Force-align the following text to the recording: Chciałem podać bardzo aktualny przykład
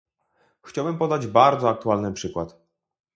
Chciałem 0.61 0.97
podać 0.97 1.27
bardzo 1.27 1.69
aktualny 1.69 2.13
przykład 2.13 2.59